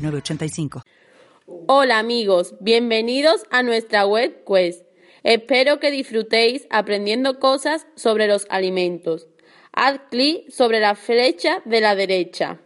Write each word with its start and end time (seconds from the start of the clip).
906985. 0.00 0.82
Hola 1.66 1.98
amigos, 1.98 2.54
bienvenidos 2.60 3.44
a 3.50 3.62
nuestra 3.62 4.06
web 4.06 4.44
Quest. 4.46 4.84
Espero 5.22 5.80
que 5.80 5.90
disfrutéis 5.90 6.66
aprendiendo 6.70 7.38
cosas 7.38 7.86
sobre 7.96 8.26
los 8.26 8.46
alimentos. 8.50 9.28
Haz 9.72 10.00
clic 10.10 10.50
sobre 10.50 10.80
la 10.80 10.94
flecha 10.94 11.62
de 11.64 11.80
la 11.80 11.94
derecha. 11.94 12.60